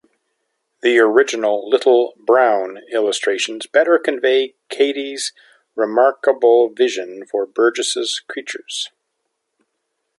[0.81, 5.31] The original Little, Brown illustrations better convey Cady's
[5.75, 8.89] remarkable vision for Burgess' creatures.